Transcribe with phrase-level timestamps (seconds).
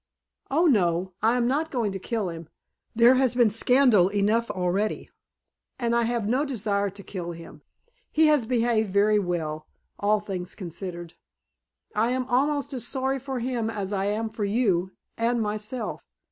[0.49, 1.13] "Oh, no.
[1.21, 2.49] I am not going to kill him.
[2.95, 5.07] There has been scandal enough already.
[5.77, 7.61] And I have no desire to kill him.
[8.11, 9.67] He has behaved very well,
[9.99, 11.13] all things considered.
[11.93, 16.03] I am almost as sorry for him as I am for you and myself!